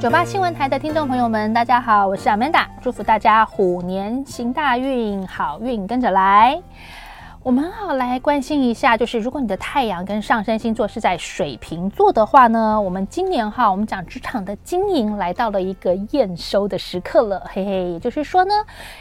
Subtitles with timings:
[0.00, 6.58] 九八新闻台的听众朋友们，大家好，我是 Amanda，祝福大家虎年行大运，好运跟着来。
[7.42, 18.54] 我们好来关心一下，就是如果你的太阳跟上升星座是在水瓶座的话呢，我们今年哈，我们讲职场的经营来到了一个验收的时刻了，嘿嘿，也就是说呢，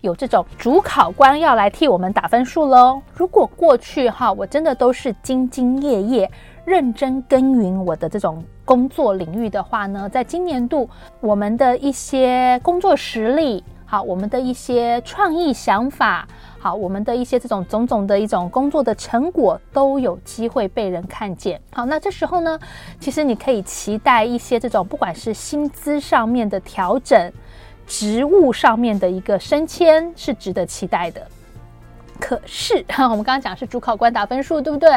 [0.00, 3.02] 有这种主考官要来替我们打分数喽。
[3.12, 6.30] 如果过去哈，我真的都是兢兢业业。
[6.64, 10.88] 认真耕耘我的这种工作领域的话呢，在今年度，
[11.20, 16.26] 我们的一些工作实力，好，我们的一些创意想法，
[16.58, 21.60] 好，我们的一些这种种种的一种工作的成果，都有机会被人看见。
[21.72, 22.58] 好，那这时候呢，
[22.98, 27.30] 其实你可以期待一些这种，不管是薪资上面的调整，
[27.86, 31.20] 职务上面的一个升迁，是值得期待的。
[32.26, 34.88] 可是哈， 我们刚刚讲是主考官打分数，对不对？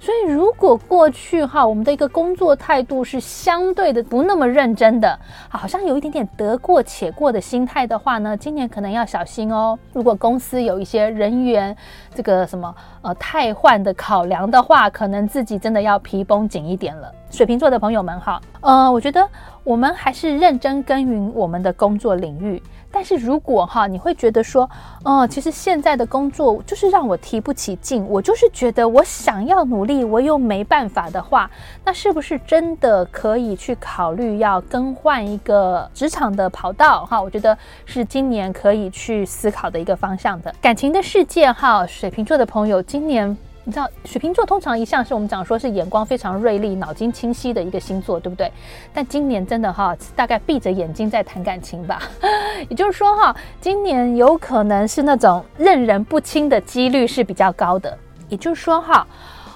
[0.00, 5.16] 所以如果过去哈，我们的一个工作态度是相对的不那么认真的，
[5.48, 9.78] 好像有一点点得过且过的心态的话呢，今年可能要小心哦。
[9.92, 11.76] 如果公司有一些人员
[12.12, 17.08] 这个什么呃汰换的考量的话，可能自己真的要皮绷紧一点了。
[17.30, 19.24] 水瓶座的朋友们哈，呃，我觉得
[19.62, 22.60] 我们还是认真耕耘我们的工作领域。
[22.94, 24.70] 但是如果哈，你会觉得说，
[25.02, 31.50] 哦，其实现在的工作就是让我提不起劲，我就是觉得我想要努力，我又没办法的话，
[31.84, 37.04] 那是不是真的可以去考虑要更换一个职场的跑道？
[37.04, 40.54] 哈，我觉得是今年可以去思考的一个方向的。
[40.60, 43.36] 感情的世界哈，水瓶座的朋友今年。
[43.66, 48.52] 你知道水瓶座通常一向是我们讲说是眼光非常锐利、脑筋清晰的一个星座，对不对？
[48.92, 52.02] 但今年真的哈，大概闭着眼睛在谈感情吧。
[52.68, 57.96] 也就是说哈，今年有可能是那种认人不清的几率是比较高的。
[58.28, 59.06] 也就是说哈，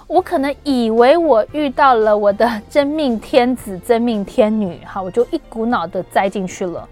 [0.07, 6.89] 我可能以为我遇到了我的真命天子、真命天女，哈，我就一股脑的栽进去了。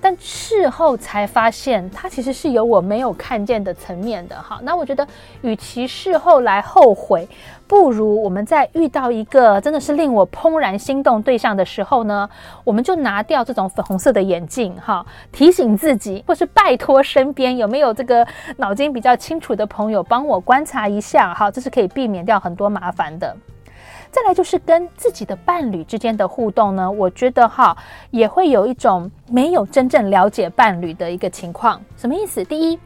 [0.00, 4.58] 但事后才发现，它其实是有我没有看见的层面的哈。
[4.62, 5.06] 那我觉得，
[5.42, 7.28] 与其事后来后悔，
[7.66, 12.28] 不如我们在遇到一个真的是令我怦然心动对象的时候呢，
[12.64, 23.36] 我们就拿掉这种粉红色的眼镜哈，提醒自己，或是拜托身边有没有这个脑筋比较清楚的朋友帮我观察一下哈，这是可以避免掉很多麻烦的。
[24.10, 27.76] 再来就是跟自己的伴侣之间的互动呢，我觉得哈
[28.10, 31.80] 也会有一种没有真正了解伴侣的一个情况。
[31.96, 32.44] 什么意思？
[32.44, 32.78] 第一，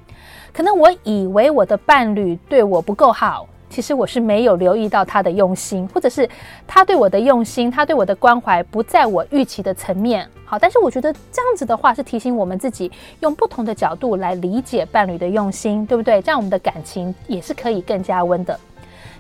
[0.53, 6.29] 可能我以为我的伴侣对我不够好，其实我是没有留意到他的用心，或者是
[6.67, 10.29] 他对我的用心，他对我的关怀不在我预期的层面。
[10.45, 16.21] 好，但是我觉得这样子的话是提醒我们自己用不同的角度来理解伴侣的用心，对不对？
[16.21, 18.61] 这样我们的感情也是可以更加温的。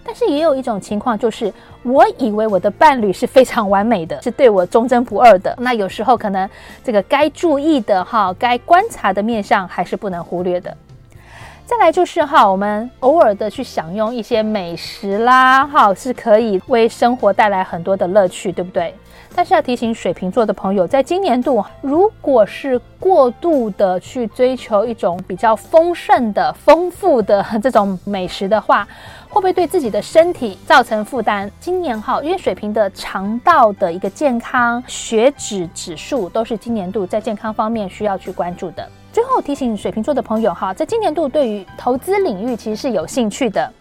[0.04, 5.56] 但是也有一种情况，就是我以为我的伴侣是非常完美的，是对我忠贞不二的。
[5.58, 6.48] 那有时候可能
[6.82, 10.76] 这个该注意的哈，该观察的面相还是不能忽略的。
[11.66, 18.94] 再来就是哈，我们偶尔的去享用一些美食啦，哈，是可以为生活带来很多的乐趣，对不对？
[19.34, 28.86] 但是要提醒水瓶座的朋友，在今年度，如果是过度的去追求一种比较丰盛的、丰富的这种美食的话，
[29.30, 31.50] 会不会对自己的身体造成负担？
[31.58, 38.86] 今年哈，因为水瓶的肠道的一个健康、血脂指数都是今年度在健康方面需要去关注的。
[39.14, 43.72] 最后提醒水瓶座的朋友哈，在今年度对于投资领域其实是有兴趣的。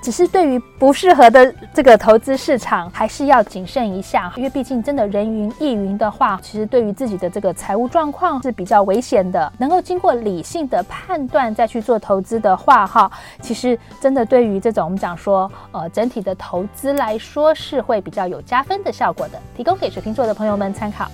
[0.00, 9.52] 只是对于不适合的这个投资市场，还是要谨慎一下，因为毕竟真的人云亦云的话，其实对于自己的这个财务状况是比较危险的。
[9.58, 13.12] 能够经过理性的判断再去做投资的话，哈，
[13.42, 19.38] 其实真的对于这种我们讲说，呃，整体的投资来说是会比较有加分的效果的。
[19.54, 21.06] 提供给水瓶座的朋友们参考。